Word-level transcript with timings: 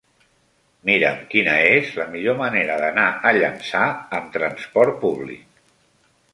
Mira'm 0.89 1.19
quina 1.33 1.53
és 1.73 1.91
la 1.99 2.07
millor 2.15 2.39
manera 2.41 2.79
d'anar 2.85 3.05
a 3.31 3.35
Llançà 3.37 3.85
amb 4.21 4.35
trasport 4.41 5.01
públic. 5.07 5.65